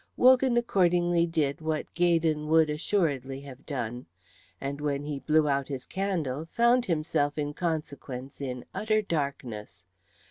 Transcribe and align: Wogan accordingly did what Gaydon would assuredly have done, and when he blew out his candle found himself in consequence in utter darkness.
Wogan 0.17 0.57
accordingly 0.57 1.27
did 1.27 1.61
what 1.61 1.93
Gaydon 1.93 2.47
would 2.47 2.71
assuredly 2.71 3.41
have 3.41 3.67
done, 3.67 4.07
and 4.59 4.81
when 4.81 5.03
he 5.03 5.19
blew 5.19 5.47
out 5.47 5.67
his 5.67 5.85
candle 5.85 6.45
found 6.47 6.85
himself 6.87 7.37
in 7.37 7.53
consequence 7.53 8.41
in 8.41 8.65
utter 8.73 9.03
darkness. 9.03 9.85